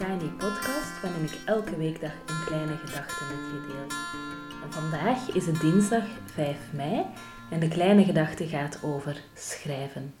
Tiny 0.00 0.30
podcast 0.38 1.00
waarin 1.02 1.24
ik 1.24 1.38
elke 1.44 1.76
weekdag 1.76 2.10
een 2.26 2.44
kleine 2.46 2.76
gedachte 2.76 3.24
met 3.24 3.50
je 3.50 3.66
deel. 3.66 3.96
En 4.62 4.72
vandaag 4.72 5.34
is 5.34 5.46
het 5.46 5.60
dinsdag 5.60 6.04
5 6.34 6.56
mei 6.70 7.04
en 7.50 7.60
de 7.60 7.68
kleine 7.68 8.04
gedachte 8.04 8.46
gaat 8.46 8.78
over 8.82 9.22
schrijven. 9.34 10.14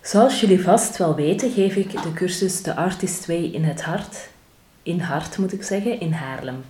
Zoals 0.00 0.40
jullie 0.40 0.62
vast 0.62 0.96
wel 0.96 1.14
weten, 1.14 1.50
geef 1.50 1.76
ik 1.76 1.90
de 1.90 2.12
cursus 2.12 2.60
The 2.60 2.74
Artist 2.74 3.26
Way 3.26 3.44
in 3.44 3.64
het 3.64 3.82
hart, 3.82 4.28
in 4.82 5.00
hart 5.00 5.38
moet 5.38 5.52
ik 5.52 5.62
zeggen, 5.62 6.00
in 6.00 6.12
Haarlem. 6.12 6.64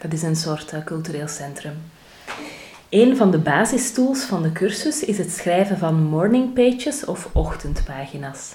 Dat 0.00 0.12
is 0.12 0.22
een 0.22 0.36
soort 0.36 0.72
uh, 0.72 0.84
cultureel 0.84 1.28
centrum. 1.28 1.76
Een 2.88 3.16
van 3.16 3.30
de 3.30 3.38
basistools 3.38 4.24
van 4.24 4.42
de 4.42 4.52
cursus 4.52 5.04
is 5.04 5.18
het 5.18 5.30
schrijven 5.30 5.78
van 5.78 6.02
morning 6.02 6.52
pages 6.52 7.04
of 7.04 7.28
ochtendpagina's. 7.32 8.54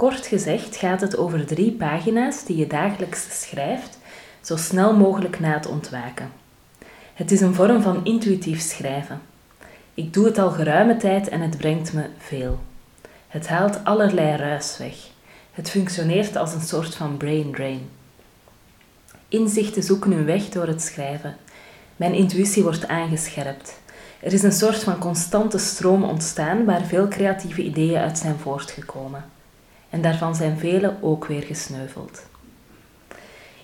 Kort 0.00 0.26
gezegd 0.26 0.76
gaat 0.76 1.00
het 1.00 1.16
over 1.16 1.46
drie 1.46 1.72
pagina's 1.72 2.44
die 2.44 2.56
je 2.56 2.66
dagelijks 2.66 3.40
schrijft, 3.40 3.98
zo 4.40 4.56
snel 4.56 4.96
mogelijk 4.96 5.40
na 5.40 5.52
het 5.52 5.66
ontwaken. 5.66 6.32
Het 7.14 7.30
is 7.30 7.40
een 7.40 7.54
vorm 7.54 7.82
van 7.82 8.04
intuïtief 8.04 8.60
schrijven. 8.60 9.20
Ik 9.94 10.12
doe 10.12 10.24
het 10.24 10.38
al 10.38 10.50
geruime 10.50 10.96
tijd 10.96 11.28
en 11.28 11.40
het 11.40 11.56
brengt 11.56 11.92
me 11.92 12.06
veel. 12.18 12.60
Het 13.28 13.48
haalt 13.48 13.84
allerlei 13.84 14.36
ruis 14.36 14.76
weg. 14.78 14.94
Het 15.52 15.70
functioneert 15.70 16.36
als 16.36 16.54
een 16.54 16.60
soort 16.60 16.94
van 16.94 17.16
brain 17.16 17.52
drain. 17.52 17.88
Inzichten 19.28 19.82
zoeken 19.82 20.12
hun 20.12 20.24
weg 20.24 20.48
door 20.48 20.66
het 20.66 20.82
schrijven. 20.82 21.36
Mijn 21.96 22.14
intuïtie 22.14 22.62
wordt 22.62 22.88
aangescherpt. 22.88 23.78
Er 24.20 24.32
is 24.32 24.42
een 24.42 24.52
soort 24.52 24.82
van 24.82 24.98
constante 24.98 25.58
stroom 25.58 26.04
ontstaan 26.04 26.64
waar 26.64 26.82
veel 26.82 27.08
creatieve 27.08 27.62
ideeën 27.62 27.98
uit 27.98 28.18
zijn 28.18 28.38
voortgekomen. 28.38 29.38
En 29.90 30.02
daarvan 30.02 30.34
zijn 30.34 30.58
vele 30.58 30.94
ook 31.00 31.26
weer 31.26 31.42
gesneuveld. 31.42 32.22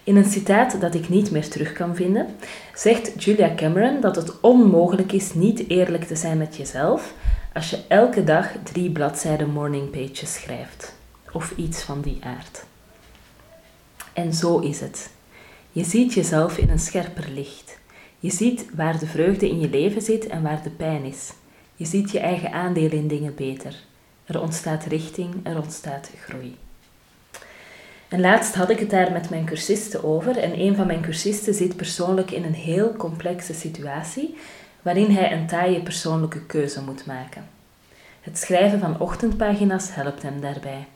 In 0.05 0.17
een 0.17 0.25
citaat 0.25 0.81
dat 0.81 0.95
ik 0.95 1.09
niet 1.09 1.31
meer 1.31 1.49
terug 1.49 1.73
kan 1.73 1.95
vinden, 1.95 2.27
zegt 2.75 3.25
Julia 3.25 3.55
Cameron 3.55 4.01
dat 4.01 4.17
het 4.17 4.41
onmogelijk 4.41 5.13
is 5.13 5.35
niet 5.35 5.69
eerlijk 5.69 6.05
te 6.05 6.17
zijn 6.17 6.39
met 6.39 6.57
jezelf 6.57 7.15
als 7.53 7.71
je 7.71 7.79
elke 7.89 8.25
dag 8.25 8.51
drie 8.63 8.91
bladzijden 8.91 9.51
morning 9.51 9.91
pages 9.91 10.35
schrijft. 10.35 10.95
Of 11.33 11.53
iets 11.57 11.83
van 11.83 12.01
die 12.01 12.19
aard. 12.21 12.65
En 14.13 14.35
zo 14.35 14.59
is 14.59 14.81
het. 14.81 15.11
Je 15.73 15.85
ziet 15.85 16.15
jezelf 16.15 16.59
in 16.59 16.71
een 16.71 16.79
scherper 16.79 17.31
licht. 17.31 17.79
Je 18.19 18.31
ziet 18.31 18.67
waar 18.75 18.99
de 18.99 19.07
vreugde 19.07 19.49
in 19.49 19.61
je 19.61 19.69
leven 19.69 20.03
zit 20.03 20.27
en 20.27 20.43
waar 20.43 20.63
de 20.63 20.71
pijn 20.71 21.05
is. 21.05 21.33
Je 21.77 21.85
ziet 21.85 22.11
je 22.11 22.19
eigen 22.19 22.53
aandeel 22.53 22.91
in 22.91 23.09
dingen 23.09 23.35
beter. 23.35 23.75
Er 24.27 24.41
ontstaat 24.41 24.85
richting, 24.85 25.35
er 25.43 25.57
ontstaat 25.57 26.11
groei. 26.25 26.57
En 28.09 28.21
laatst 28.21 28.55
had 28.55 28.71
ik 28.71 28.79
het 28.79 28.91
daar 28.91 29.13
met 29.13 29.31
mijn 29.31 29.45
cursisten 29.45 30.05
over 30.05 30.37
en 30.37 30.61
een 30.61 30.77
van 30.77 30.87
mijn 30.87 31.01
cursisten 31.01 31.55
zit 31.55 31.77
persoonlijk 31.77 32.31
in 32.31 32.45
een 32.45 32.55
heel 32.55 32.93
complexe 32.93 33.55
situatie 33.55 34.37
waarin 34.83 35.11
hij 35.11 35.33
een 35.33 35.47
taaie 35.47 35.83
persoonlijke 35.83 36.41
keuze 36.47 36.83
moet 36.83 37.07
maken. 37.07 37.49
Het 38.21 38.39
schrijven 38.39 38.81
van 38.81 39.01
ochtendpagina's 39.01 39.95
helpt 39.95 40.23
hem 40.23 40.41
daarbij. 40.41 40.87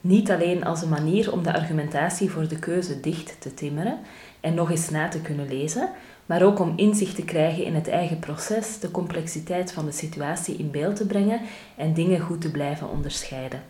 Niet 0.00 0.30
alleen 0.30 0.64
als 0.64 0.82
een 0.82 0.88
manier 0.88 1.32
om 1.32 1.42
de 1.42 1.52
argumentatie 1.52 2.30
voor 2.30 2.48
de 2.48 2.58
keuze 2.58 3.00
dicht 3.00 3.36
te 3.38 3.54
timmeren 3.54 3.98
en 4.40 4.54
nog 4.54 4.70
eens 4.70 4.90
na 4.90 5.08
te 5.08 5.20
kunnen 5.20 5.48
lezen, 5.48 5.90
maar 6.26 6.42
ook 6.42 6.58
om 6.58 6.72
inzicht 6.76 7.14
te 7.14 7.24
krijgen 7.24 7.64
in 7.64 7.74
het 7.74 7.88
eigen 7.88 8.18
proces, 8.18 8.78
de 8.78 8.90
complexiteit 8.90 9.72
van 9.72 9.84
de 9.84 9.92
situatie 9.92 10.56
in 10.56 10.70
beeld 10.70 10.96
te 10.96 11.06
brengen 11.06 11.40
en 11.76 11.94
dingen 11.94 12.20
goed 12.20 12.40
te 12.40 12.50
blijven 12.50 12.88
onderscheiden. 12.90 13.62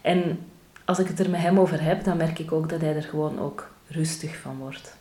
En 0.00 0.38
als 0.84 0.98
ik 0.98 1.06
het 1.06 1.20
er 1.20 1.30
met 1.30 1.40
hem 1.40 1.58
over 1.58 1.82
heb, 1.82 2.04
dan 2.04 2.16
merk 2.16 2.38
ik 2.38 2.52
ook 2.52 2.68
dat 2.68 2.80
hij 2.80 2.96
er 2.96 3.02
gewoon 3.02 3.40
ook 3.40 3.70
rustig 3.86 4.36
van 4.36 4.58
wordt. 4.58 4.96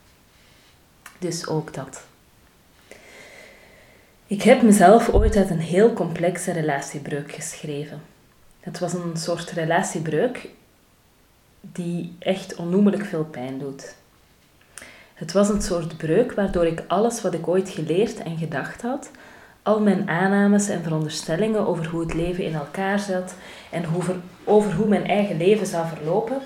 Dus 1.19 1.47
ook 1.47 1.73
dat. 1.73 2.03
Ik 4.27 4.41
heb 4.41 4.61
mezelf 4.61 5.09
ooit 5.09 5.35
uit 5.35 5.49
een 5.49 5.59
heel 5.59 5.93
complexe 5.93 6.51
relatiebreuk 6.51 7.31
geschreven. 7.31 8.01
Het 8.59 8.79
was 8.79 8.93
een 8.93 9.17
soort 9.17 9.51
relatiebreuk 9.51 10.49
die 11.61 12.15
echt 12.19 12.55
onnoemelijk 12.55 13.05
veel 13.05 13.25
pijn 13.25 13.59
doet. 13.59 13.95
Het 15.21 15.31
was 15.31 15.49
een 15.49 15.61
soort 15.61 15.97
breuk 15.97 16.31
waardoor 16.31 16.65
ik 16.65 16.83
alles 16.87 17.21
wat 17.21 17.33
ik 17.33 17.47
ooit 17.47 17.69
geleerd 17.69 18.23
en 18.23 18.37
gedacht 18.37 18.81
had, 18.81 19.11
al 19.63 19.81
mijn 19.81 20.09
aannames 20.09 20.69
en 20.69 20.83
veronderstellingen 20.83 21.67
over 21.67 21.87
hoe 21.87 22.01
het 22.01 22.13
leven 22.13 22.43
in 22.43 22.53
elkaar 22.53 22.99
zat 22.99 23.35
en 23.71 23.83
over, 23.95 24.15
over 24.43 24.73
hoe 24.73 24.87
mijn 24.87 25.07
eigen 25.07 25.37
leven 25.37 25.65
zou 25.65 25.87
verlopen, 25.87 26.37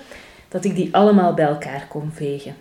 dat 0.48 0.66
ik 0.66 0.76
die 0.76 0.96
allemaal 0.96 1.34
bij 1.34 1.46
elkaar 1.46 1.88
kon 1.88 2.12
vegen. 2.12 2.56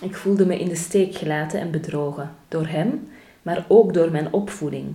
Ik 0.00 0.16
voelde 0.16 0.46
me 0.46 0.58
in 0.58 0.68
de 0.68 0.76
steek 0.76 1.14
gelaten 1.14 1.60
en 1.60 1.70
bedrogen 1.70 2.30
door 2.48 2.66
hem, 2.66 3.08
maar 3.42 3.64
ook 3.68 3.94
door 3.94 4.10
mijn 4.10 4.32
opvoeding. 4.32 4.94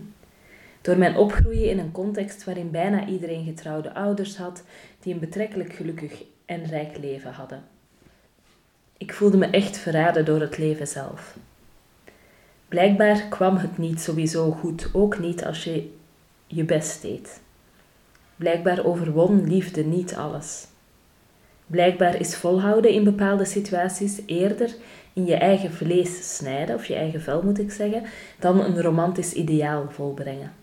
Door 0.81 0.97
mijn 0.97 1.17
opgroeien 1.17 1.69
in 1.69 1.79
een 1.79 1.91
context 1.91 2.43
waarin 2.43 2.71
bijna 2.71 3.07
iedereen 3.07 3.45
getrouwde 3.45 3.93
ouders 3.93 4.37
had 4.37 4.63
die 4.99 5.13
een 5.13 5.19
betrekkelijk 5.19 5.73
gelukkig 5.73 6.23
en 6.45 6.65
rijk 6.65 6.97
leven 6.97 7.31
hadden. 7.31 7.76
Ik 8.97 9.13
voelde 9.13 9.37
me 9.37 9.45
echt 9.45 9.77
verraden 9.77 10.25
door 10.25 10.39
het 10.39 10.57
leven 10.57 10.87
zelf. 10.87 11.37
Blijkbaar 12.67 13.21
kwam 13.29 13.57
het 13.57 13.77
niet 13.77 14.01
sowieso 14.01 14.51
goed, 14.51 14.89
ook 14.93 15.19
niet 15.19 15.45
als 15.45 15.63
je 15.63 15.93
je 16.47 16.63
best 16.63 17.01
deed. 17.01 17.41
Blijkbaar 18.35 18.85
overwon 18.85 19.47
liefde 19.47 19.83
niet 19.83 20.15
alles. 20.15 20.67
Blijkbaar 21.67 22.19
is 22.19 22.35
volhouden 22.35 22.91
in 22.91 23.03
bepaalde 23.03 23.45
situaties 23.45 24.21
eerder 24.25 24.75
in 25.13 25.25
je 25.25 25.35
eigen 25.35 25.71
vlees 25.71 26.35
snijden, 26.35 26.75
of 26.75 26.85
je 26.85 26.95
eigen 26.95 27.21
vel 27.21 27.41
moet 27.41 27.59
ik 27.59 27.71
zeggen, 27.71 28.03
dan 28.39 28.59
een 28.59 28.81
romantisch 28.81 29.33
ideaal 29.33 29.85
volbrengen. 29.89 30.53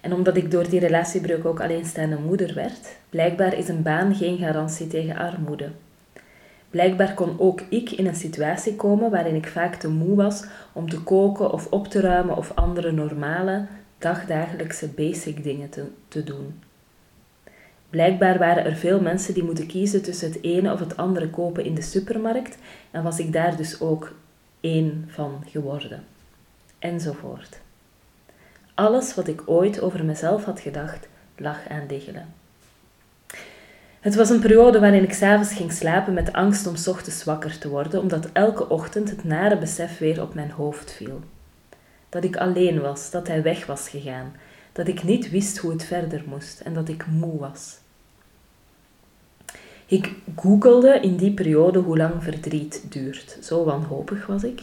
En 0.00 0.12
omdat 0.12 0.36
ik 0.36 0.50
door 0.50 0.68
die 0.68 0.80
relatiebreuk 0.80 1.44
ook 1.44 1.60
alleenstaande 1.60 2.18
moeder 2.18 2.54
werd, 2.54 2.96
blijkbaar 3.10 3.58
is 3.58 3.68
een 3.68 3.82
baan 3.82 4.14
geen 4.14 4.38
garantie 4.38 4.86
tegen 4.86 5.16
armoede. 5.16 5.70
Blijkbaar 6.76 7.14
kon 7.14 7.40
ook 7.40 7.60
ik 7.60 7.90
in 7.90 8.06
een 8.06 8.14
situatie 8.14 8.76
komen 8.76 9.10
waarin 9.10 9.34
ik 9.34 9.46
vaak 9.46 9.74
te 9.74 9.88
moe 9.88 10.16
was 10.16 10.44
om 10.72 10.88
te 10.90 11.02
koken 11.02 11.52
of 11.52 11.66
op 11.70 11.88
te 11.88 12.00
ruimen 12.00 12.36
of 12.36 12.52
andere 12.54 12.92
normale, 12.92 13.66
dagdagelijkse 13.98 14.88
basic 14.88 15.42
dingen 15.42 15.70
te, 16.08 16.24
doen. 16.24 16.62
Blijkbaar 17.90 18.38
waren 18.38 18.64
er 18.64 18.76
veel 18.76 19.00
mensen 19.00 19.34
die 19.34 19.42
moeten 19.42 19.66
kiezen 19.66 20.02
tussen 20.02 20.32
het 20.32 20.42
ene 20.42 20.72
of 20.72 20.80
het 20.80 20.96
andere 20.96 21.30
kopen 21.30 21.64
in 21.64 21.74
de 21.74 21.82
supermarkt 21.82 22.58
en 22.90 23.02
was 23.02 23.18
ik 23.18 23.32
daar 23.32 23.56
dus 23.56 23.80
ook 23.80 24.12
één 24.60 25.04
van 25.08 25.42
geworden. 25.46 26.04
Enzovoort. 26.78 27.60
Alles 28.74 29.14
wat 29.14 29.28
ik 29.28 29.42
ooit 29.46 29.80
over 29.80 30.04
mezelf 30.04 30.44
had 30.44 30.60
gedacht, 30.60 31.08
lag 31.36 31.68
aan 31.68 31.86
diggelen. 31.86 32.45
Het 34.06 34.14
was 34.14 34.30
een 34.30 34.40
periode 34.40 34.80
waarin 34.80 35.02
ik 35.02 35.12
s'avonds 35.12 35.52
ging 35.52 35.72
slapen 35.72 36.14
met 36.14 36.32
angst 36.32 36.66
om 36.66 36.74
ochtends 36.86 37.24
wakker 37.24 37.58
te 37.58 37.68
worden, 37.68 38.00
omdat 38.00 38.28
elke 38.32 38.68
ochtend 38.68 39.10
het 39.10 39.24
nare 39.24 39.58
besef 39.58 39.98
weer 39.98 40.22
op 40.22 40.34
mijn 40.34 40.50
hoofd 40.50 40.92
viel. 40.92 41.20
Dat 42.08 42.24
ik 42.24 42.36
alleen 42.36 42.80
was, 42.80 43.10
dat 43.10 43.26
hij 43.26 43.42
weg 43.42 43.66
was 43.66 43.88
gegaan, 43.88 44.36
dat 44.72 44.88
ik 44.88 45.02
niet 45.02 45.30
wist 45.30 45.58
hoe 45.58 45.72
het 45.72 45.84
verder 45.84 46.22
moest 46.26 46.60
en 46.60 46.74
dat 46.74 46.88
ik 46.88 47.06
moe 47.06 47.38
was. 47.38 47.78
Ik 49.86 50.14
googelde 50.36 51.00
in 51.00 51.16
die 51.16 51.32
periode 51.32 51.78
hoe 51.78 51.96
lang 51.96 52.22
verdriet 52.22 52.84
duurt. 52.88 53.38
Zo 53.42 53.64
wanhopig 53.64 54.26
was 54.26 54.44
ik. 54.44 54.62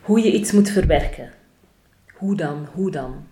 Hoe 0.00 0.20
je 0.20 0.32
iets 0.32 0.52
moet 0.52 0.70
verwerken. 0.70 1.32
Hoe 2.12 2.36
dan, 2.36 2.68
hoe 2.72 2.90
dan? 2.90 3.26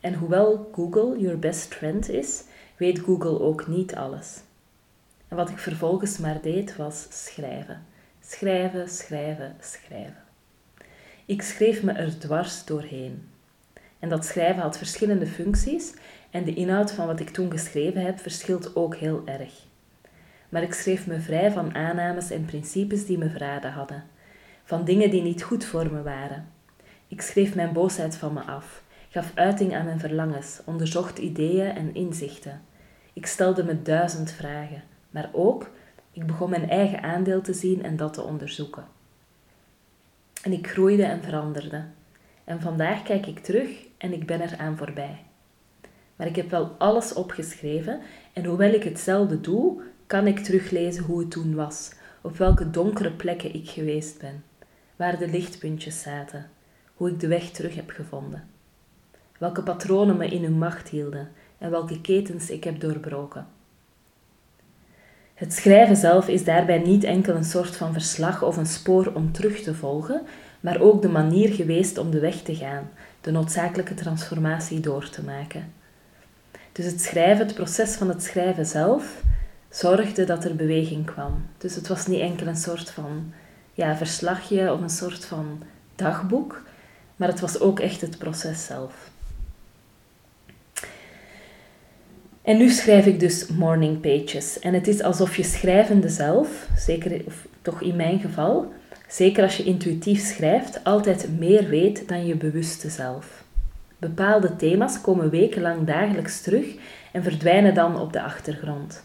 En 0.00 0.14
hoewel 0.14 0.70
Google 0.74 1.18
your 1.18 1.38
best 1.38 1.74
friend 1.74 2.08
is, 2.08 2.42
weet 2.84 2.98
Google 2.98 3.40
ook 3.40 3.66
niet 3.66 3.94
alles. 3.94 4.40
En 5.28 5.36
wat 5.36 5.50
ik 5.50 5.58
vervolgens 5.58 6.18
maar 6.18 6.40
deed 6.42 6.76
was 6.76 7.06
schrijven. 7.10 7.82
Schrijven, 8.20 8.88
schrijven, 8.88 9.56
schrijven. 9.60 10.22
Ik 11.24 11.42
schreef 11.42 11.82
me 11.82 11.92
er 11.92 12.18
dwars 12.18 12.64
doorheen. 12.64 13.28
En 13.98 14.08
dat 14.08 14.24
schrijven 14.24 14.62
had 14.62 14.78
verschillende 14.78 15.26
functies 15.26 15.94
en 16.30 16.44
de 16.44 16.54
inhoud 16.54 16.92
van 16.92 17.06
wat 17.06 17.20
ik 17.20 17.30
toen 17.30 17.50
geschreven 17.50 18.04
heb 18.04 18.18
verschilt 18.18 18.76
ook 18.76 18.96
heel 18.96 19.22
erg. 19.24 19.52
Maar 20.48 20.62
ik 20.62 20.74
schreef 20.74 21.06
me 21.06 21.20
vrij 21.20 21.52
van 21.52 21.74
aannames 21.74 22.30
en 22.30 22.44
principes 22.44 23.06
die 23.06 23.18
me 23.18 23.30
verraden 23.30 23.72
hadden, 23.72 24.04
van 24.64 24.84
dingen 24.84 25.10
die 25.10 25.22
niet 25.22 25.42
goed 25.42 25.64
voor 25.64 25.92
me 25.92 26.02
waren. 26.02 26.48
Ik 27.08 27.20
schreef 27.20 27.54
mijn 27.54 27.72
boosheid 27.72 28.16
van 28.16 28.32
me 28.32 28.40
af, 28.40 28.82
gaf 29.10 29.32
uiting 29.34 29.74
aan 29.74 29.84
mijn 29.84 30.00
verlangens, 30.00 30.60
onderzocht 30.64 31.18
ideeën 31.18 31.74
en 31.76 31.94
inzichten. 31.94 32.62
Ik 33.14 33.26
stelde 33.26 33.64
me 33.64 33.82
duizend 33.82 34.30
vragen, 34.30 34.82
maar 35.10 35.30
ook 35.32 35.70
ik 36.12 36.26
begon 36.26 36.50
mijn 36.50 36.68
eigen 36.68 37.02
aandeel 37.02 37.40
te 37.40 37.52
zien 37.52 37.82
en 37.82 37.96
dat 37.96 38.12
te 38.12 38.22
onderzoeken. 38.22 38.84
En 40.42 40.52
ik 40.52 40.68
groeide 40.68 41.04
en 41.04 41.22
veranderde. 41.22 41.84
En 42.44 42.60
vandaag 42.60 43.02
kijk 43.02 43.26
ik 43.26 43.38
terug 43.38 43.68
en 43.98 44.12
ik 44.12 44.26
ben 44.26 44.40
er 44.40 44.58
aan 44.58 44.76
voorbij. 44.76 45.24
Maar 46.16 46.26
ik 46.26 46.36
heb 46.36 46.50
wel 46.50 46.74
alles 46.78 47.12
opgeschreven 47.12 48.00
en 48.32 48.44
hoewel 48.44 48.72
ik 48.72 48.82
hetzelfde 48.82 49.40
doe, 49.40 49.82
kan 50.06 50.26
ik 50.26 50.38
teruglezen 50.38 51.04
hoe 51.04 51.20
het 51.20 51.30
toen 51.30 51.54
was, 51.54 51.92
op 52.20 52.36
welke 52.36 52.70
donkere 52.70 53.10
plekken 53.10 53.54
ik 53.54 53.68
geweest 53.68 54.20
ben, 54.20 54.44
waar 54.96 55.18
de 55.18 55.28
lichtpuntjes 55.28 56.00
zaten, 56.00 56.50
hoe 56.94 57.10
ik 57.10 57.20
de 57.20 57.28
weg 57.28 57.50
terug 57.50 57.74
heb 57.74 57.90
gevonden, 57.90 58.48
welke 59.38 59.62
patronen 59.62 60.16
me 60.16 60.26
in 60.26 60.42
hun 60.42 60.58
macht 60.58 60.88
hielden 60.88 61.28
en 61.64 61.70
welke 61.70 62.00
ketens 62.00 62.50
ik 62.50 62.64
heb 62.64 62.80
doorbroken. 62.80 63.46
Het 65.34 65.52
schrijven 65.52 65.96
zelf 65.96 66.28
is 66.28 66.44
daarbij 66.44 66.78
niet 66.78 67.04
enkel 67.04 67.34
een 67.34 67.44
soort 67.44 67.76
van 67.76 67.92
verslag 67.92 68.42
of 68.42 68.56
een 68.56 68.66
spoor 68.66 69.12
om 69.14 69.32
terug 69.32 69.60
te 69.60 69.74
volgen, 69.74 70.22
maar 70.60 70.80
ook 70.80 71.02
de 71.02 71.08
manier 71.08 71.48
geweest 71.48 71.98
om 71.98 72.10
de 72.10 72.18
weg 72.18 72.34
te 72.34 72.54
gaan, 72.54 72.90
de 73.20 73.30
noodzakelijke 73.30 73.94
transformatie 73.94 74.80
door 74.80 75.08
te 75.10 75.22
maken. 75.22 75.72
Dus 76.72 76.84
het 76.84 77.00
schrijven, 77.00 77.46
het 77.46 77.54
proces 77.54 77.94
van 77.94 78.08
het 78.08 78.22
schrijven 78.22 78.66
zelf, 78.66 79.22
zorgde 79.70 80.24
dat 80.24 80.44
er 80.44 80.56
beweging 80.56 81.06
kwam. 81.06 81.46
Dus 81.58 81.74
het 81.74 81.88
was 81.88 82.06
niet 82.06 82.20
enkel 82.20 82.46
een 82.46 82.56
soort 82.56 82.90
van 82.90 83.32
ja, 83.72 83.96
verslagje 83.96 84.72
of 84.72 84.80
een 84.80 84.90
soort 84.90 85.24
van 85.24 85.62
dagboek, 85.96 86.62
maar 87.16 87.28
het 87.28 87.40
was 87.40 87.60
ook 87.60 87.80
echt 87.80 88.00
het 88.00 88.18
proces 88.18 88.66
zelf. 88.66 89.12
En 92.44 92.56
nu 92.56 92.70
schrijf 92.70 93.06
ik 93.06 93.20
dus 93.20 93.46
morning 93.46 94.00
pages. 94.00 94.58
En 94.58 94.74
het 94.74 94.88
is 94.88 95.02
alsof 95.02 95.36
je 95.36 95.42
schrijvende 95.42 96.08
zelf, 96.08 96.68
zeker 96.76 97.22
of 97.26 97.46
toch 97.62 97.82
in 97.82 97.96
mijn 97.96 98.20
geval, 98.20 98.72
zeker 99.08 99.42
als 99.42 99.56
je 99.56 99.64
intuïtief 99.64 100.20
schrijft, 100.20 100.84
altijd 100.84 101.28
meer 101.38 101.68
weet 101.68 102.08
dan 102.08 102.26
je 102.26 102.34
bewuste 102.34 102.90
zelf. 102.90 103.44
Bepaalde 103.98 104.56
thema's 104.56 105.00
komen 105.00 105.30
wekenlang 105.30 105.86
dagelijks 105.86 106.40
terug 106.40 106.66
en 107.12 107.22
verdwijnen 107.22 107.74
dan 107.74 108.00
op 108.00 108.12
de 108.12 108.22
achtergrond. 108.22 109.04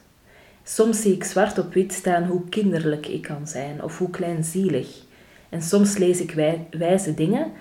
Soms 0.64 1.02
zie 1.02 1.14
ik 1.14 1.24
zwart 1.24 1.58
op 1.58 1.74
wit 1.74 1.94
staan 1.94 2.24
hoe 2.24 2.50
kinderlijk 2.50 3.08
ik 3.08 3.22
kan 3.22 3.48
zijn 3.48 3.84
of 3.84 3.98
hoe 3.98 4.10
kleinzielig. 4.10 4.88
En 5.50 5.62
soms 5.62 5.98
lees 5.98 6.22
ik 6.22 6.66
wijze 6.72 7.14
dingen 7.14 7.52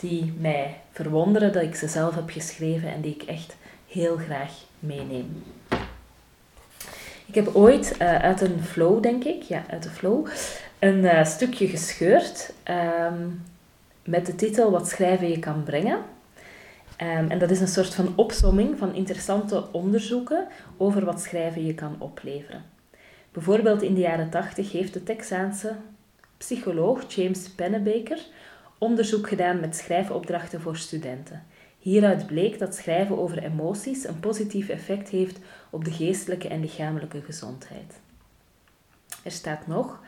die 0.00 0.32
mij 0.40 0.80
verwonderen 0.92 1.52
dat 1.52 1.62
ik 1.62 1.74
ze 1.74 1.88
zelf 1.88 2.14
heb 2.14 2.30
geschreven 2.30 2.92
en 2.92 3.00
die 3.00 3.14
ik 3.14 3.22
echt 3.22 3.56
heel 3.86 4.16
graag 4.16 4.66
meeneem. 4.78 5.42
Ik 7.26 7.34
heb 7.34 7.54
ooit 7.54 7.96
uh, 8.02 8.14
uit 8.14 8.40
een 8.40 8.62
flow, 8.62 9.02
denk 9.02 9.24
ik, 9.24 9.42
ja, 9.42 9.64
uit 9.70 9.82
de 9.82 9.90
flow, 9.90 10.26
een 10.78 10.98
uh, 10.98 11.24
stukje 11.24 11.68
gescheurd 11.68 12.52
um, 13.10 13.42
met 14.04 14.26
de 14.26 14.34
titel 14.34 14.70
Wat 14.70 14.88
schrijven 14.88 15.28
je 15.28 15.38
kan 15.38 15.62
brengen. 15.62 15.96
Um, 15.96 17.30
en 17.30 17.38
dat 17.38 17.50
is 17.50 17.60
een 17.60 17.68
soort 17.68 17.94
van 17.94 18.12
opsomming 18.16 18.78
van 18.78 18.94
interessante 18.94 19.72
onderzoeken 19.72 20.46
over 20.76 21.04
wat 21.04 21.20
schrijven 21.20 21.64
je 21.64 21.74
kan 21.74 21.96
opleveren. 21.98 22.62
Bijvoorbeeld 23.32 23.82
in 23.82 23.94
de 23.94 24.00
jaren 24.00 24.30
80 24.30 24.72
heeft 24.72 24.92
de 24.92 25.02
Texaanse 25.02 25.74
psycholoog 26.36 27.14
James 27.14 27.48
Pennebaker 27.48 28.18
onderzoek 28.78 29.28
gedaan 29.28 29.60
met 29.60 29.76
schrijfopdrachten 29.76 30.60
voor 30.60 30.76
studenten. 30.76 31.42
Hieruit 31.78 32.26
bleek 32.26 32.58
dat 32.58 32.74
schrijven 32.74 33.18
over 33.18 33.42
emoties 33.42 34.08
een 34.08 34.20
positief 34.20 34.68
effect 34.68 35.08
heeft 35.08 35.38
op 35.70 35.84
de 35.84 35.90
geestelijke 35.90 36.48
en 36.48 36.60
lichamelijke 36.60 37.22
gezondheid. 37.22 38.00
Er 39.22 39.30
staat 39.30 39.66
nog: 39.66 40.00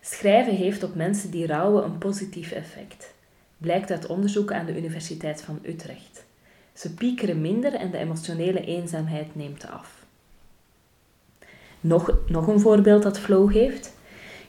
schrijven 0.00 0.54
heeft 0.54 0.82
op 0.82 0.94
mensen 0.94 1.30
die 1.30 1.46
rouwen 1.46 1.84
een 1.84 1.98
positief 1.98 2.50
effect. 2.50 3.14
Blijkt 3.58 3.90
uit 3.90 4.06
onderzoek 4.06 4.52
aan 4.52 4.66
de 4.66 4.76
Universiteit 4.76 5.42
van 5.42 5.58
Utrecht. 5.62 6.24
Ze 6.72 6.94
piekeren 6.94 7.40
minder 7.40 7.74
en 7.74 7.90
de 7.90 7.98
emotionele 7.98 8.64
eenzaamheid 8.64 9.34
neemt 9.34 9.68
af. 9.68 10.04
Nog, 11.80 12.18
nog 12.28 12.46
een 12.46 12.60
voorbeeld 12.60 13.02
dat 13.02 13.18
flow 13.18 13.52
heeft. 13.52 13.94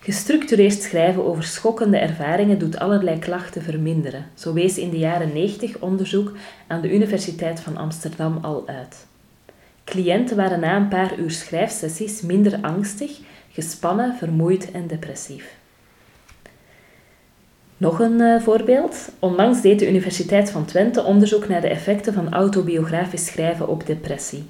Gestructureerd 0.04 0.82
schrijven 0.82 1.26
over 1.26 1.44
schokkende 1.44 1.98
ervaringen 1.98 2.60
doet 2.60 2.80
allerlei 2.80 3.20
klachten 3.20 3.62
verminderen. 3.62 4.26
Zo 4.34 4.54
wees 4.54 4.78
in 4.78 4.90
de 4.90 4.98
jaren 4.98 5.34
90 5.34 5.78
onderzoek 5.80 6.32
aan 6.68 6.82
de 6.82 6.94
Universiteit 6.94 7.60
van 7.60 7.78
Amsterdam 7.78 8.38
al 8.42 8.64
uit. 8.68 9.06
Cliënten 9.84 10.38
waren 10.38 10.60
na 10.60 10.76
een 10.76 10.88
paar 10.88 11.20
uur 11.20 11.32
schrijfsessies 11.32 12.22
minder 12.22 12.60
angstig, 12.62 13.20
gespannen, 13.52 14.16
vermoeid 14.16 14.72
en 14.72 14.88
depressief. 14.88 15.56
Nog 17.78 18.00
een 18.00 18.20
uh, 18.20 18.42
voorbeeld. 18.42 19.12
Onlangs 19.20 19.62
deed 19.62 19.80
de 19.80 19.90
Universiteit 19.90 20.52
van 20.52 20.66
Twente 20.66 21.04
onderzoek 21.04 21.48
naar 21.48 21.62
de 21.62 21.70
effecten 21.70 22.14
van 22.14 22.34
autobiografisch 22.34 23.26
schrijven 23.26 23.68
op 23.68 23.86
depressie. 23.86 24.44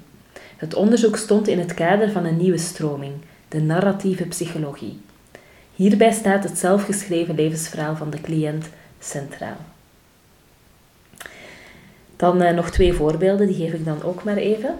Het 0.56 0.74
onderzoek 0.74 1.16
stond 1.16 1.48
in 1.48 1.58
het 1.58 1.74
kader 1.74 2.10
van 2.10 2.24
een 2.24 2.36
nieuwe 2.36 2.58
stroming, 2.58 3.12
de 3.48 3.60
narratieve 3.60 4.24
psychologie. 4.24 5.00
Hierbij 5.74 6.12
staat 6.12 6.44
het 6.44 6.58
zelfgeschreven 6.58 7.34
levensverhaal 7.34 7.96
van 7.96 8.10
de 8.10 8.20
cliënt 8.20 8.68
centraal. 8.98 9.56
Dan 12.16 12.42
uh, 12.42 12.50
nog 12.50 12.70
twee 12.70 12.92
voorbeelden, 12.92 13.46
die 13.46 13.56
geef 13.56 13.72
ik 13.72 13.84
dan 13.84 14.02
ook 14.02 14.24
maar 14.24 14.36
even. 14.36 14.78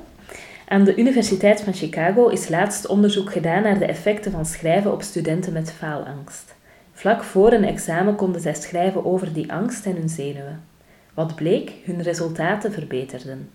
Aan 0.69 0.85
de 0.85 0.97
Universiteit 0.97 1.61
van 1.61 1.73
Chicago 1.73 2.29
is 2.29 2.49
laatst 2.49 2.87
onderzoek 2.87 3.33
gedaan 3.33 3.63
naar 3.63 3.79
de 3.79 3.85
effecten 3.85 4.33
van 4.33 4.47
schrijven 4.47 4.93
op 4.93 5.03
studenten 5.03 5.53
met 5.53 5.73
faalangst. 5.73 6.55
Vlak 6.93 7.23
voor 7.23 7.53
een 7.53 7.65
examen 7.65 8.15
konden 8.15 8.41
zij 8.41 8.55
schrijven 8.55 9.05
over 9.05 9.33
die 9.33 9.53
angst 9.53 9.87
en 9.87 9.97
hun 9.97 10.09
zenuwen. 10.09 10.63
Wat 11.15 11.35
bleek, 11.35 11.73
hun 11.85 12.03
resultaten 12.03 12.73
verbeterden. 12.73 13.51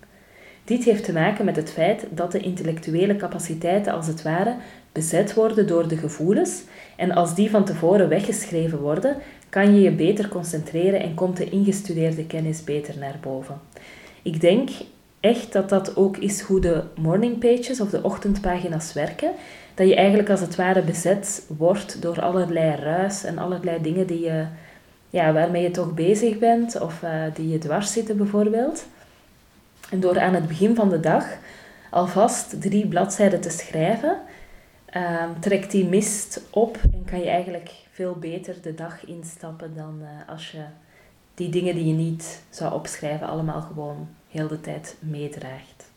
Dit 0.69 0.83
heeft 0.83 1.03
te 1.03 1.13
maken 1.13 1.45
met 1.45 1.55
het 1.55 1.71
feit 1.71 2.05
dat 2.09 2.31
de 2.31 2.39
intellectuele 2.39 3.15
capaciteiten 3.15 3.93
als 3.93 4.07
het 4.07 4.21
ware 4.21 4.55
bezet 4.91 5.33
worden 5.33 5.67
door 5.67 5.87
de 5.87 5.97
gevoelens 5.97 6.63
en 6.95 7.11
als 7.11 7.35
die 7.35 7.49
van 7.49 7.65
tevoren 7.65 8.09
weggeschreven 8.09 8.79
worden, 8.79 9.17
kan 9.49 9.75
je 9.75 9.81
je 9.81 9.91
beter 9.91 10.27
concentreren 10.27 11.01
en 11.01 11.13
komt 11.13 11.37
de 11.37 11.49
ingestudeerde 11.49 12.25
kennis 12.25 12.63
beter 12.63 12.97
naar 12.97 13.17
boven. 13.21 13.59
Ik 14.21 14.41
denk 14.41 14.69
echt 15.19 15.53
dat 15.53 15.69
dat 15.69 15.95
ook 15.95 16.17
is 16.17 16.41
hoe 16.41 16.59
de 16.59 16.83
morning 16.95 17.39
pages 17.39 17.81
of 17.81 17.89
de 17.89 18.03
ochtendpagina's 18.03 18.93
werken. 18.93 19.31
Dat 19.73 19.87
je 19.87 19.95
eigenlijk 19.95 20.29
als 20.29 20.41
het 20.41 20.55
ware 20.55 20.81
bezet 20.81 21.45
wordt 21.57 22.01
door 22.01 22.21
allerlei 22.21 22.75
ruis 22.75 23.23
en 23.23 23.37
allerlei 23.37 23.81
dingen 23.81 24.07
die 24.07 24.21
je, 24.21 24.45
ja, 25.09 25.33
waarmee 25.33 25.63
je 25.63 25.71
toch 25.71 25.93
bezig 25.93 26.37
bent 26.37 26.81
of 26.81 27.01
uh, 27.03 27.09
die 27.33 27.49
je 27.49 27.57
dwars 27.57 27.93
zitten 27.93 28.17
bijvoorbeeld. 28.17 28.85
Door 29.91 30.19
aan 30.19 30.33
het 30.33 30.47
begin 30.47 30.75
van 30.75 30.89
de 30.89 30.99
dag 30.99 31.25
alvast 31.89 32.61
drie 32.61 32.87
bladzijden 32.87 33.41
te 33.41 33.49
schrijven, 33.49 34.17
um, 34.95 35.39
trekt 35.39 35.71
die 35.71 35.85
mist 35.85 36.41
op 36.49 36.77
en 36.93 37.05
kan 37.05 37.19
je 37.19 37.29
eigenlijk 37.29 37.71
veel 37.91 38.15
beter 38.15 38.55
de 38.61 38.75
dag 38.75 39.05
instappen 39.05 39.75
dan 39.75 39.99
uh, 40.01 40.07
als 40.27 40.51
je 40.51 40.61
die 41.33 41.49
dingen 41.49 41.75
die 41.75 41.87
je 41.87 41.93
niet 41.93 42.41
zou 42.49 42.73
opschrijven 42.73 43.27
allemaal 43.27 43.61
gewoon 43.61 44.07
heel 44.29 44.47
de 44.47 44.61
tijd 44.61 44.95
meedraagt. 44.99 45.89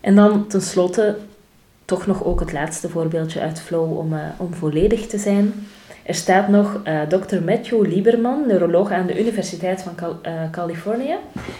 En 0.00 0.14
dan 0.14 0.46
tenslotte 0.46 1.18
toch 1.84 2.06
nog 2.06 2.24
ook 2.24 2.40
het 2.40 2.52
laatste 2.52 2.88
voorbeeldje 2.88 3.40
uit 3.40 3.60
Flow 3.60 3.98
om, 3.98 4.12
uh, 4.12 4.20
om 4.36 4.54
volledig 4.54 5.06
te 5.06 5.18
zijn. 5.18 5.66
Er 6.04 6.14
staat 6.14 6.48
nog 6.48 6.80
uh, 6.84 7.02
eh, 7.02 7.08
Dr. 7.08 7.42
Matthew 7.44 7.86
Lieberman, 7.86 8.46
neuroloog 8.46 8.90
aan 8.90 9.06
de 9.06 9.20
Universiteit 9.20 9.82
van 9.82 10.16
uh, 10.26 10.50
Californië, 10.50 11.16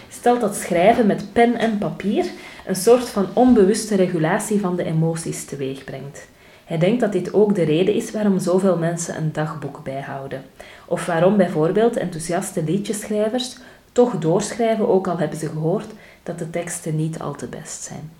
stelt 0.09 0.41
dat 0.41 0.57
schrijven 0.57 1.07
met 1.07 1.33
pen 1.33 1.57
en 1.57 1.79
papier 1.79 2.25
een 2.67 2.77
soort 2.77 3.09
van 3.09 3.27
onbewuste 3.33 3.97
regulatie 3.97 4.61
van 4.61 4.77
de 4.77 4.85
emoties 4.85 5.45
teweeg 5.45 5.85
brengt. 5.85 6.27
Hij 6.65 6.79
denkt 6.79 7.01
dat 7.01 7.13
dit 7.13 7.35
ook 7.35 7.55
de 7.55 7.63
reden 7.63 7.95
is 7.95 8.11
waarom 8.11 8.39
zoveel 8.39 8.77
mensen 8.77 9.17
een 9.17 9.33
dagboek 9.33 9.81
bijhouden. 9.85 10.43
Of 10.87 11.07
waarom 11.07 11.37
bijvoorbeeld 11.37 11.97
enthousiaste 11.97 12.65
liedjeschrijvers 12.65 13.57
toch 13.93 14.19
doorschrijven, 14.19 14.89
ook 14.89 15.09
al 15.09 15.19
hebben 15.19 15.39
ze 15.39 15.49
gehoord 15.49 15.89
dat 16.23 16.39
de 16.39 16.51
teksten 16.51 16.97
niet 16.97 17.19
al 17.19 17.35
te 17.35 17.47
best 17.47 17.83
zijn. 17.83 18.11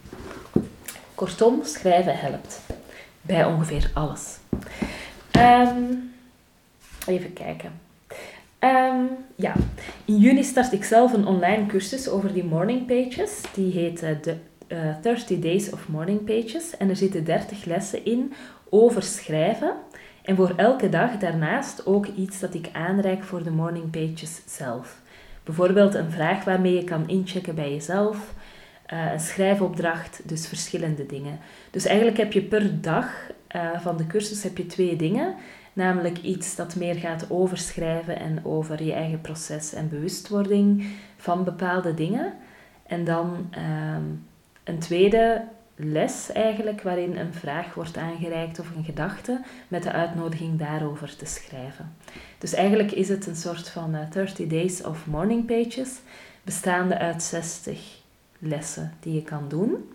Kortom, 1.15 1.61
schrijven 1.65 2.17
helpt. 2.17 2.61
Bij 3.21 3.45
ongeveer 3.45 3.91
alles. 3.95 4.39
Um, 5.37 6.14
even 7.07 7.33
kijken. 7.33 7.73
Um, 8.65 9.09
ja, 9.37 9.53
in 10.05 10.17
juni 10.17 10.43
start 10.43 10.73
ik 10.73 10.85
zelf 10.85 11.13
een 11.13 11.27
online 11.27 11.67
cursus 11.67 12.09
over 12.09 12.33
die 12.33 12.45
morning 12.45 12.87
pages. 12.87 13.41
Die 13.55 13.73
heet 13.73 14.03
uh, 14.03 14.09
de 14.23 14.37
uh, 14.69 14.89
eh, 14.89 14.97
30 15.03 15.39
Days 15.39 15.71
of 15.71 15.89
Morning 15.89 16.25
Pages. 16.25 16.77
En 16.77 16.89
er 16.89 16.97
zitten 16.97 17.25
30 17.25 17.65
lessen 17.65 18.05
in 18.05 18.33
over 18.69 19.03
schrijven. 19.03 19.73
En 20.23 20.37
voor 20.37 20.53
elke 20.57 20.89
dag 20.89 21.19
daarnaast 21.19 21.87
ook 21.87 22.07
iets 22.07 22.41
dat 22.41 22.55
ik 22.55 22.69
aanreik 22.73 23.23
voor 23.23 23.43
de 23.43 23.51
morning 23.51 23.91
pages 23.91 24.41
zelf. 24.47 25.01
Bijvoorbeeld 25.45 25.95
een 25.95 26.11
vraag 26.11 26.45
waarmee 26.45 26.75
je 26.75 26.85
kan 26.85 27.09
inchecken 27.09 27.55
bij 27.55 27.71
jezelf. 27.71 28.35
Uh, 28.93 29.13
een 29.13 29.21
schrijfopdracht, 29.21 30.21
dus 30.25 30.47
verschillende 30.47 31.07
dingen. 31.07 31.39
Dus 31.71 31.85
eigenlijk 31.85 32.17
heb 32.17 32.33
je 32.33 32.43
per 32.43 32.81
dag 32.81 33.07
van 33.83 33.97
de 33.97 34.07
cursus 34.07 34.43
heb 34.43 34.57
je 34.57 34.67
twee 34.67 34.97
dingen. 34.97 35.35
Namelijk 35.75 36.19
iets 36.19 36.57
dat 36.57 36.77
meer 36.77 36.95
gaat 36.95 37.27
over 37.31 37.59
schrijven 37.59 38.19
en 38.19 38.45
over 38.45 38.83
je 38.83 38.93
eigen 38.93 39.21
proces 39.21 39.73
en 39.73 39.89
bewustwording 39.89 40.87
van 41.17 41.45
bepaalde 41.45 41.95
dingen. 41.95 42.35
En 42.87 43.05
dan 43.05 43.49
ehm, 43.51 44.03
een 44.65 44.79
tweede 44.79 45.45
les 45.77 46.33
eigenlijk, 46.33 46.83
waarin 46.83 47.17
een 47.17 47.35
vraag 47.35 47.75
wordt 47.75 47.97
aangereikt 47.97 48.59
of 48.59 48.77
een 48.77 48.85
gedachte, 48.85 49.41
met 49.69 49.83
de 49.83 49.93
uitnodiging 49.93 50.59
daarover 50.59 51.17
te 51.17 51.27
schrijven. 51.27 51.95
Dus 52.39 52.53
eigenlijk 52.53 52.93
is 52.93 53.09
het 53.09 53.27
een 53.27 53.37
soort 53.37 53.69
van 53.69 53.97
30 54.11 54.41
eh, 54.41 54.51
Days 54.51 54.83
of 54.83 55.07
Morning 55.07 55.47
Pages, 55.47 56.01
bestaande 56.43 56.99
uit 56.99 57.23
60 57.23 58.03
lessen 58.39 58.93
die 59.01 59.15
je 59.15 59.23
kan 59.23 59.49
doen. 59.49 59.89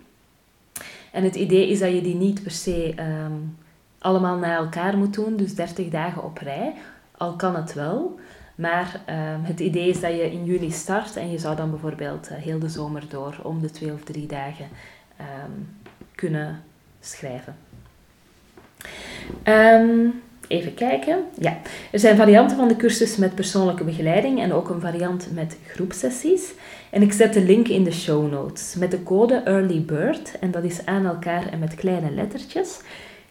En 1.12 1.24
het 1.24 1.36
idee 1.36 1.70
is 1.70 1.80
dat 1.80 1.92
je 1.92 2.02
die 2.02 2.16
niet 2.16 2.44
per 2.44 2.52
se 2.52 2.94
ehm, 2.96 3.34
allemaal 4.00 4.38
na 4.38 4.56
elkaar 4.56 4.98
moet 4.98 5.14
doen, 5.14 5.36
dus 5.36 5.56
30 5.56 5.90
dagen 5.90 6.24
op 6.24 6.38
rij, 6.38 6.74
al 7.18 7.36
kan 7.36 7.56
het 7.56 7.74
wel. 7.74 8.20
Maar 8.56 9.02
ehm, 9.06 9.42
het 9.42 9.60
idee 9.60 9.90
is 9.90 10.00
dat 10.00 10.12
je 10.12 10.32
in 10.32 10.46
juli 10.46 10.72
start 10.72 11.16
en 11.16 11.32
je 11.32 11.38
zou 11.38 11.56
dan 11.56 11.70
bijvoorbeeld 11.70 12.30
uh, 12.32 12.38
heel 12.38 12.60
de 12.60 12.70
zomer 12.70 13.04
door 13.10 13.36
om 13.44 13.62
de 13.62 13.72
twee 13.72 13.94
of 13.94 14.04
drie 14.04 14.28
dagen 14.28 14.66
Ehm, 15.20 15.52
kunnen 16.16 16.64
schrijven. 17.00 17.56
Ehm, 19.44 20.08
even 20.48 20.74
kijken. 20.74 21.24
Ja, 21.40 21.58
er 21.92 22.00
zijn 22.00 22.18
varianten 22.18 22.58
van 22.58 22.68
de 22.68 22.76
cursus 22.76 23.18
met 23.18 23.36
persoonlijke 23.36 23.84
begeleiding 23.84 24.42
en 24.42 24.54
ook 24.54 24.70
een 24.70 24.82
variant 24.82 25.28
met 25.34 25.58
groepsessies. 25.68 26.52
En 26.90 27.02
ik 27.02 27.12
zet 27.12 27.34
de 27.34 27.42
link 27.42 27.68
in 27.68 27.84
de 27.84 27.92
show 27.92 28.32
notes. 28.32 28.76
Met 28.76 28.92
de 28.92 29.04
code 29.04 29.42
Early 29.46 29.82
Bird, 29.82 30.40
en 30.40 30.52
dat 30.52 30.64
is 30.64 30.86
aan 30.86 31.06
elkaar 31.06 31.48
en 31.48 31.60
met 31.60 31.76
kleine 31.76 32.12
lettertjes, 32.12 32.80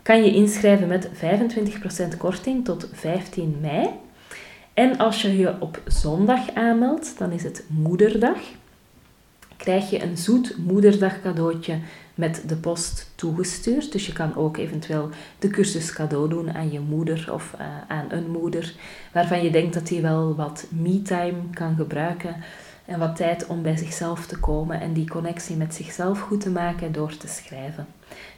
kan 0.08 0.24
je 0.24 0.34
inschrijven 0.34 0.88
met 0.88 1.08
25% 1.08 2.16
korting 2.18 2.64
tot 2.64 2.88
15 2.92 3.58
mei. 3.60 3.88
En 4.74 4.98
als 4.98 5.22
je 5.22 5.36
je 5.36 5.60
op 5.60 5.82
zondag 5.86 6.54
aanmeldt, 6.54 7.18
dan 7.18 7.32
is 7.32 7.42
het 7.42 7.64
moederdag 7.66 8.38
krijg 9.56 9.90
je 9.90 10.02
een 10.02 10.16
zoet 10.16 10.56
moederdag 10.58 11.20
cadeautje 11.20 11.78
met 12.14 12.42
de 12.46 12.56
post 12.56 13.10
toegestuurd. 13.14 13.92
Dus 13.92 14.06
je 14.06 14.12
kan 14.12 14.36
ook 14.36 14.56
eventueel 14.56 15.10
de 15.38 15.48
cursus 15.48 15.92
cadeau 15.92 16.28
doen 16.28 16.52
aan 16.52 16.72
je 16.72 16.80
moeder 16.80 17.28
of 17.32 17.54
uh, 17.60 17.66
aan 17.88 18.06
een 18.08 18.30
moeder 18.30 18.74
waarvan 19.12 19.42
je 19.42 19.50
denkt 19.50 19.74
dat 19.74 19.86
die 19.86 20.00
wel 20.00 20.34
wat 20.34 20.66
me-time 20.68 21.38
kan 21.52 21.76
gebruiken 21.76 22.36
en 22.84 22.98
wat 22.98 23.16
tijd 23.16 23.46
om 23.46 23.62
bij 23.62 23.76
zichzelf 23.76 24.26
te 24.26 24.38
komen 24.38 24.80
en 24.80 24.92
die 24.92 25.08
connectie 25.08 25.56
met 25.56 25.74
zichzelf 25.74 26.20
goed 26.20 26.40
te 26.40 26.50
maken 26.50 26.92
door 26.92 27.16
te 27.16 27.28
schrijven. 27.28 27.86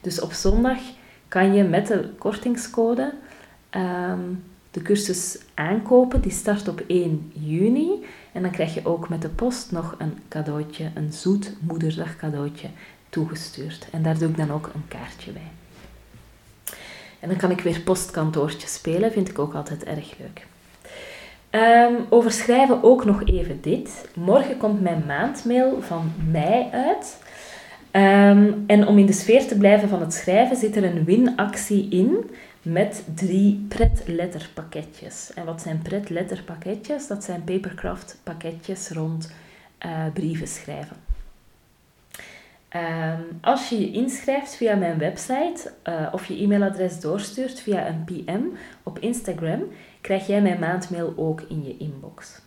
Dus 0.00 0.20
op 0.20 0.32
zondag 0.32 0.78
kan 1.30 1.54
je 1.54 1.62
met 1.62 1.86
de 1.86 2.08
kortingscode 2.18 3.12
um, 3.70 4.44
de 4.70 4.82
cursus 4.82 5.38
aankopen. 5.54 6.20
Die 6.20 6.32
start 6.32 6.68
op 6.68 6.82
1 6.86 7.32
juni. 7.34 8.04
En 8.32 8.42
dan 8.42 8.50
krijg 8.50 8.74
je 8.74 8.86
ook 8.86 9.08
met 9.08 9.22
de 9.22 9.28
post 9.28 9.72
nog 9.72 9.94
een 9.98 10.18
cadeautje, 10.28 10.90
een 10.94 11.12
zoet 11.12 11.52
moederdag 11.60 12.16
cadeautje 12.16 12.68
toegestuurd. 13.08 13.86
En 13.92 14.02
daar 14.02 14.18
doe 14.18 14.28
ik 14.28 14.36
dan 14.36 14.52
ook 14.52 14.70
een 14.74 14.88
kaartje 14.88 15.32
bij. 15.32 15.50
En 17.20 17.28
dan 17.28 17.38
kan 17.38 17.50
ik 17.50 17.60
weer 17.60 17.80
postkantoortje 17.80 18.68
spelen, 18.68 19.12
vind 19.12 19.28
ik 19.28 19.38
ook 19.38 19.54
altijd 19.54 19.84
erg 19.84 20.14
leuk. 20.18 20.46
Um, 21.50 22.06
over 22.08 22.30
schrijven 22.30 22.82
ook 22.82 23.04
nog 23.04 23.24
even 23.24 23.60
dit. 23.60 24.08
Morgen 24.14 24.56
komt 24.56 24.80
mijn 24.80 25.04
maandmail 25.06 25.82
van 25.82 26.12
mei 26.30 26.68
uit. 26.72 27.18
Ehm, 27.90 28.52
en 28.66 28.86
om 28.86 28.98
in 28.98 29.06
de 29.06 29.12
sfeer 29.12 29.46
te 29.46 29.58
blijven 29.58 29.88
van 29.88 30.00
het 30.00 30.14
schrijven 30.14 30.56
zit 30.56 30.76
er 30.76 30.84
een 30.84 31.04
winactie 31.04 31.88
in 31.88 32.30
met 32.62 33.04
drie 33.14 33.66
pretletterpakketjes. 33.68 35.32
En 35.34 35.44
wat 35.44 35.62
zijn 35.62 35.82
pretletterpakketjes? 35.82 37.06
Dat 37.06 37.24
zijn 37.24 37.44
papercraft 37.44 38.20
pakketjes 38.22 38.90
rond 38.90 39.32
uh, 39.86 40.04
brieven 40.12 40.48
schrijven. 40.48 40.96
Um, 42.76 43.38
als 43.40 43.68
je 43.68 43.80
je 43.80 43.92
inschrijft 43.92 44.56
via 44.56 44.74
mijn 44.74 44.98
website 44.98 45.72
uh, 45.88 46.08
of 46.12 46.26
je 46.26 46.42
e-mailadres 46.42 47.00
doorstuurt 47.00 47.60
via 47.60 47.88
een 47.88 48.04
PM 48.04 48.42
op 48.82 48.98
Instagram, 48.98 49.62
krijg 50.00 50.26
jij 50.26 50.42
mijn 50.42 50.60
maandmail 50.60 51.12
ook 51.16 51.40
in 51.40 51.64
je 51.64 51.76
inbox. 51.76 52.40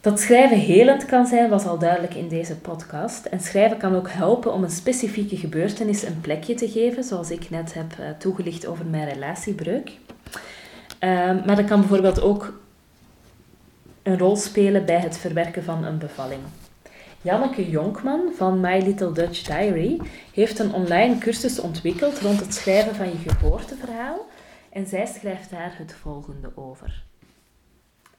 Dat 0.00 0.20
schrijven 0.20 0.58
helend 0.58 1.04
kan 1.04 1.26
zijn, 1.26 1.50
was 1.50 1.66
al 1.66 1.78
duidelijk 1.78 2.14
in 2.14 2.28
deze 2.28 2.56
podcast. 2.56 3.24
En 3.24 3.40
schrijven 3.40 3.76
kan 3.76 3.96
ook 3.96 4.10
helpen 4.10 4.52
om 4.52 4.62
een 4.62 4.70
specifieke 4.70 5.36
gebeurtenis 5.36 6.02
een 6.02 6.20
plekje 6.20 6.54
te 6.54 6.68
geven, 6.68 7.04
zoals 7.04 7.30
ik 7.30 7.50
net 7.50 7.74
heb 7.74 7.92
uh, 8.00 8.10
toegelicht 8.18 8.66
over 8.66 8.86
mijn 8.86 9.08
relatiebreuk. 9.08 9.90
Uh, 11.00 11.10
maar 11.46 11.56
dat 11.56 11.64
kan 11.64 11.80
bijvoorbeeld 11.80 12.20
ook 12.20 12.52
een 14.02 14.18
rol 14.18 14.36
spelen 14.36 14.84
bij 14.84 14.98
het 14.98 15.18
verwerken 15.18 15.64
van 15.64 15.84
een 15.84 15.98
bevalling. 15.98 16.40
Janneke 17.22 17.70
Jonkman 17.70 18.32
van 18.36 18.60
My 18.60 18.82
Little 18.82 19.12
Dutch 19.12 19.42
Diary 19.42 20.00
heeft 20.34 20.58
een 20.58 20.72
online 20.72 21.18
cursus 21.18 21.60
ontwikkeld 21.60 22.20
rond 22.20 22.40
het 22.40 22.54
schrijven 22.54 22.94
van 22.94 23.06
je 23.06 23.30
geboorteverhaal 23.30 24.26
en 24.70 24.86
zij 24.86 25.06
schrijft 25.06 25.50
daar 25.50 25.74
het 25.78 25.94
volgende 25.94 26.52
over. 26.54 27.09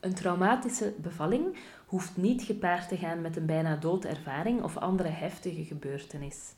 Een 0.01 0.13
traumatische 0.13 0.93
bevalling 0.97 1.57
hoeft 1.85 2.17
niet 2.17 2.43
gepaard 2.43 2.87
te 2.87 2.97
gaan 2.97 3.21
met 3.21 3.35
een 3.35 3.45
bijna 3.45 3.75
doodervaring 3.75 4.63
of 4.63 4.77
andere 4.77 5.09
heftige 5.09 5.63
gebeurtenis. 5.63 6.53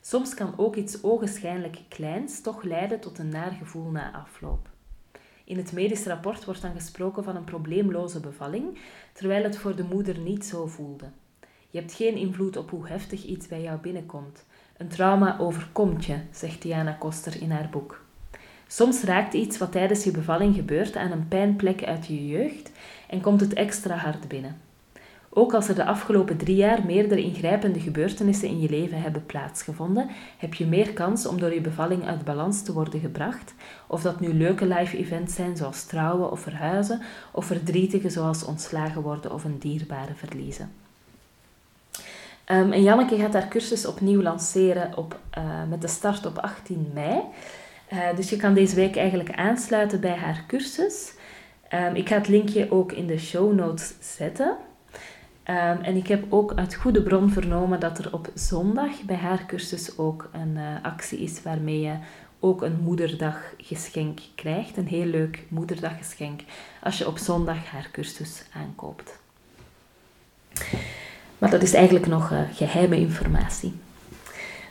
Soms 0.00 0.34
kan 0.34 0.54
ook 0.56 0.76
iets 0.76 1.02
ogenschijnlijk 1.02 1.78
kleins 1.88 2.40
toch 2.40 2.62
leiden 2.62 3.00
tot 3.00 3.18
een 3.18 3.28
naar 3.28 3.50
gevoel 3.50 3.90
na 3.90 4.12
afloop. 4.12 4.68
In 5.44 5.56
het 5.56 5.72
medisch 5.72 6.06
rapport 6.06 6.44
wordt 6.44 6.62
dan 6.62 6.74
gesproken 6.74 7.24
van 7.24 7.36
een 7.36 7.44
probleemloze 7.44 8.20
bevalling, 8.20 8.78
terwijl 9.12 9.42
het 9.42 9.58
voor 9.58 9.76
de 9.76 9.84
moeder 9.84 10.18
niet 10.18 10.44
zo 10.44 10.66
voelde. 10.66 11.10
Je 11.70 11.78
hebt 11.78 11.92
geen 11.92 12.16
invloed 12.16 12.56
op 12.56 12.70
hoe 12.70 12.88
heftig 12.88 13.24
iets 13.24 13.46
bij 13.46 13.62
jou 13.62 13.78
binnenkomt. 13.78 14.44
Een 14.76 14.88
trauma 14.88 15.38
overkomt 15.38 16.04
je, 16.04 16.20
zegt 16.30 16.62
Diana 16.62 16.92
Koster 16.92 17.42
in 17.42 17.50
haar 17.50 17.68
boek. 17.70 18.05
Soms 18.68 19.02
raakt 19.02 19.34
iets 19.34 19.58
wat 19.58 19.72
tijdens 19.72 20.04
je 20.04 20.10
bevalling 20.10 20.54
gebeurt 20.54 20.96
aan 20.96 21.10
een 21.10 21.28
pijnplek 21.28 21.84
uit 21.84 22.06
je 22.06 22.26
jeugd 22.26 22.70
en 23.08 23.20
komt 23.20 23.40
het 23.40 23.54
extra 23.54 23.96
hard 23.96 24.28
binnen. 24.28 24.60
Ook 25.38 25.54
als 25.54 25.68
er 25.68 25.74
de 25.74 25.84
afgelopen 25.84 26.36
drie 26.36 26.56
jaar 26.56 26.86
meerdere 26.86 27.22
ingrijpende 27.22 27.80
gebeurtenissen 27.80 28.48
in 28.48 28.60
je 28.60 28.68
leven 28.68 29.02
hebben 29.02 29.26
plaatsgevonden, 29.26 30.08
heb 30.38 30.54
je 30.54 30.66
meer 30.66 30.92
kans 30.92 31.26
om 31.26 31.40
door 31.40 31.54
je 31.54 31.60
bevalling 31.60 32.06
uit 32.06 32.24
balans 32.24 32.62
te 32.62 32.72
worden 32.72 33.00
gebracht. 33.00 33.54
Of 33.86 34.02
dat 34.02 34.20
nu 34.20 34.34
leuke 34.34 34.66
live 34.66 34.96
events 34.96 35.34
zijn 35.34 35.56
zoals 35.56 35.84
trouwen 35.84 36.30
of 36.30 36.40
verhuizen, 36.40 37.00
of 37.32 37.44
verdrietige 37.44 38.10
zoals 38.10 38.44
ontslagen 38.44 39.02
worden 39.02 39.32
of 39.32 39.44
een 39.44 39.58
dierbare 39.58 40.14
verliezen. 40.14 40.72
Um, 42.52 42.72
en 42.72 42.82
Janneke 42.82 43.16
gaat 43.16 43.32
haar 43.32 43.48
cursus 43.48 43.86
opnieuw 43.86 44.22
lanceren 44.22 44.96
op, 44.96 45.18
uh, 45.38 45.44
met 45.68 45.80
de 45.80 45.88
start 45.88 46.26
op 46.26 46.38
18 46.38 46.90
mei. 46.94 47.20
Uh, 47.92 48.16
dus 48.16 48.30
je 48.30 48.36
kan 48.36 48.54
deze 48.54 48.74
week 48.74 48.96
eigenlijk 48.96 49.30
aansluiten 49.30 50.00
bij 50.00 50.14
haar 50.14 50.44
cursus. 50.46 51.12
Um, 51.74 51.94
ik 51.94 52.08
ga 52.08 52.14
het 52.14 52.28
linkje 52.28 52.70
ook 52.70 52.92
in 52.92 53.06
de 53.06 53.18
show 53.18 53.54
notes 53.54 53.94
zetten. 54.00 54.56
Um, 55.48 55.82
en 55.82 55.96
ik 55.96 56.06
heb 56.06 56.24
ook 56.28 56.52
uit 56.54 56.74
goede 56.74 57.02
bron 57.02 57.30
vernomen 57.30 57.80
dat 57.80 57.98
er 57.98 58.12
op 58.12 58.30
zondag 58.34 59.02
bij 59.02 59.16
haar 59.16 59.46
cursus 59.46 59.98
ook 59.98 60.30
een 60.32 60.56
uh, 60.56 60.62
actie 60.82 61.18
is 61.18 61.42
waarmee 61.42 61.80
je 61.80 61.94
ook 62.40 62.62
een 62.62 62.78
moederdaggeschenk 62.82 64.18
krijgt. 64.34 64.76
Een 64.76 64.86
heel 64.86 65.04
leuk 65.06 65.42
moederdaggeschenk 65.48 66.40
als 66.82 66.98
je 66.98 67.06
op 67.06 67.18
zondag 67.18 67.64
haar 67.64 67.88
cursus 67.92 68.42
aankoopt. 68.54 69.18
Maar 71.38 71.50
dat 71.50 71.62
is 71.62 71.74
eigenlijk 71.74 72.06
nog 72.06 72.30
uh, 72.32 72.40
geheime 72.52 72.96
informatie. 72.96 73.74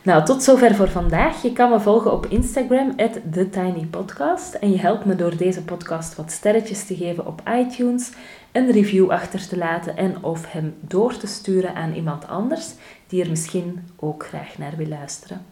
Nou, 0.06 0.24
tot 0.24 0.42
zover 0.42 0.74
voor 0.74 0.88
vandaag. 0.88 1.42
Je 1.42 1.52
kan 1.52 1.70
me 1.70 1.80
volgen 1.80 2.12
op 2.12 2.26
Instagram, 2.26 2.96
TheTinyPodcast. 3.30 4.54
En 4.54 4.70
je 4.70 4.78
helpt 4.78 5.04
me 5.04 5.16
door 5.16 5.36
deze 5.36 5.64
podcast 5.64 6.16
wat 6.16 6.30
sterretjes 6.30 6.84
te 6.84 6.96
geven 6.96 7.26
op 7.26 7.42
iTunes, 7.48 8.12
een 8.52 8.70
review 8.70 9.10
achter 9.10 9.48
te 9.48 9.56
laten 9.56 9.96
en 9.96 10.22
of 10.24 10.52
hem 10.52 10.74
door 10.80 11.16
te 11.16 11.26
sturen 11.26 11.74
aan 11.74 11.92
iemand 11.92 12.28
anders 12.28 12.74
die 13.06 13.22
er 13.22 13.30
misschien 13.30 13.88
ook 13.96 14.26
graag 14.26 14.58
naar 14.58 14.76
wil 14.76 14.86
luisteren. 14.86 15.44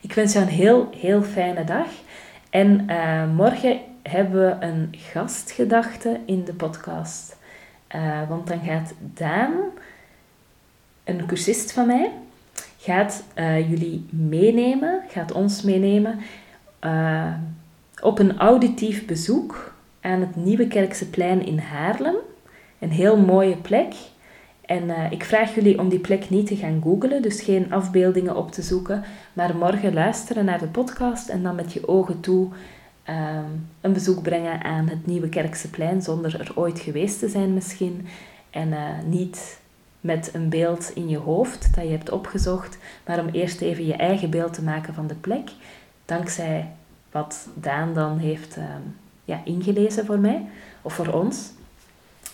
Ik 0.00 0.12
wens 0.12 0.32
jou 0.32 0.44
een 0.44 0.52
heel, 0.52 0.88
heel 0.96 1.22
fijne 1.22 1.64
dag. 1.64 1.88
En 2.50 2.86
uh, 2.90 3.34
morgen 3.34 3.80
hebben 4.02 4.46
we 4.46 4.66
een 4.66 4.94
gastgedachte 4.96 6.20
in 6.26 6.44
de 6.44 6.54
podcast. 6.54 7.36
Uh, 7.96 8.28
want 8.28 8.46
dan 8.46 8.60
gaat 8.60 8.94
Daan, 8.98 9.52
een 11.04 11.26
cursist 11.26 11.72
van 11.72 11.86
mij, 11.86 12.12
gaat 12.84 13.24
uh, 13.38 13.70
jullie 13.70 14.06
meenemen, 14.10 15.00
gaat 15.08 15.32
ons 15.32 15.62
meenemen 15.62 16.18
uh, 16.80 17.34
op 18.02 18.18
een 18.18 18.38
auditief 18.38 19.06
bezoek 19.06 19.74
aan 20.00 20.20
het 20.20 20.36
Nieuwe 20.36 20.66
Kerkse 20.66 21.10
Plein 21.10 21.46
in 21.46 21.58
Haarlem. 21.58 22.14
Een 22.78 22.90
heel 22.90 23.16
mooie 23.16 23.56
plek. 23.56 23.94
En 24.60 24.82
uh, 24.82 25.10
ik 25.10 25.24
vraag 25.24 25.54
jullie 25.54 25.78
om 25.78 25.88
die 25.88 25.98
plek 25.98 26.30
niet 26.30 26.46
te 26.46 26.56
gaan 26.56 26.80
googlen, 26.82 27.22
dus 27.22 27.40
geen 27.40 27.72
afbeeldingen 27.72 28.36
op 28.36 28.52
te 28.52 28.62
zoeken, 28.62 29.04
maar 29.32 29.56
morgen 29.56 29.94
luisteren 29.94 30.44
naar 30.44 30.58
de 30.58 30.66
podcast 30.66 31.28
en 31.28 31.42
dan 31.42 31.54
met 31.54 31.72
je 31.72 31.88
ogen 31.88 32.20
toe 32.20 32.48
um, 33.08 33.68
een 33.80 33.92
bezoek 33.92 34.22
brengen 34.22 34.62
aan 34.62 34.88
het 34.88 35.06
Nieuwe 35.06 35.28
Kerkse 35.28 35.70
Plein, 35.70 36.02
zonder 36.02 36.40
er 36.40 36.52
ooit 36.54 36.80
geweest 36.80 37.18
te 37.18 37.28
zijn 37.28 37.54
misschien. 37.54 38.06
En 38.50 38.74
niet 39.06 39.62
met 40.04 40.30
een 40.32 40.48
beeld 40.48 40.90
in 40.94 41.08
je 41.08 41.18
hoofd 41.18 41.74
dat 41.74 41.84
je 41.84 41.90
hebt 41.90 42.10
opgezocht, 42.10 42.78
maar 43.06 43.18
om 43.18 43.28
eerst 43.28 43.60
even 43.60 43.86
je 43.86 43.94
eigen 43.94 44.30
beeld 44.30 44.52
te 44.52 44.62
maken 44.62 44.94
van 44.94 45.06
de 45.06 45.14
plek, 45.14 45.50
dankzij 46.04 46.72
wat 47.10 47.48
Daan 47.54 47.94
dan 47.94 48.18
heeft 48.18 48.56
ehm, 48.56 48.82
ja, 49.24 49.40
ingelezen 49.44 50.06
voor 50.06 50.18
mij 50.18 50.46
of 50.82 50.94
voor 50.94 51.08
ons. 51.08 51.50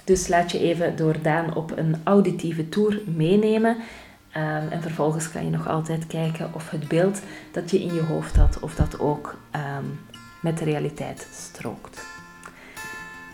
Dus 0.05 0.29
laat 0.29 0.53
je 0.53 0.59
even 0.59 0.97
door 0.97 1.23
Daan 1.23 1.55
op 1.55 1.77
een 1.77 1.97
auditieve 2.05 2.69
tour 2.69 3.01
meenemen. 3.17 3.77
Ehm, 4.31 4.69
en 4.71 4.83
vervolgens 4.83 5.31
kan 5.31 5.45
je 5.45 5.51
nog 5.51 5.69
altijd 5.69 6.07
kijken 6.07 6.51
of 6.55 6.71
het 6.71 6.89
beeld 6.89 7.21
dat 7.53 7.71
je 7.71 7.83
in 7.83 7.95
je 7.95 8.03
hoofd 8.03 8.37
had, 8.37 8.61
of 8.61 8.75
dat 8.75 9.01
ook 9.01 9.39
ehm, 9.51 9.85
met 10.43 10.59
de 10.59 10.65
realiteit 10.65 11.29
strookt. 11.33 12.20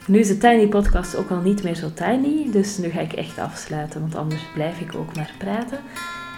Nu 0.07 0.19
is 0.19 0.29
de 0.29 0.39
Tiny 0.39 0.69
Podcast 0.69 1.17
ook 1.17 1.31
al 1.31 1.41
niet 1.41 1.63
meer 1.63 1.75
zo 1.75 1.93
tiny, 1.93 2.51
dus 2.51 2.79
nu 2.79 2.89
ga 2.89 3.01
ik 3.01 3.13
echt 3.13 3.39
afsluiten, 3.39 4.01
want 4.01 4.15
anders 4.15 4.43
blijf 4.55 4.81
ik 4.81 4.95
ook 4.95 5.17
maar 5.17 5.35
praten. 5.39 5.79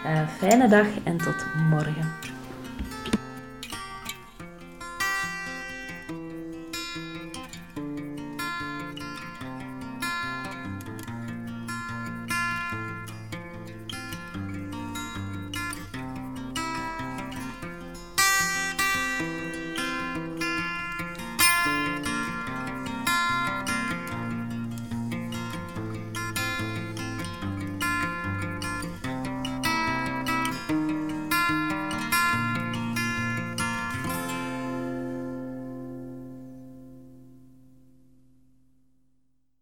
Uh, 0.06 0.28
fijne 0.28 0.68
dag 0.68 0.87
en 1.04 1.16
tot 1.16 1.46
morgen. 1.70 2.27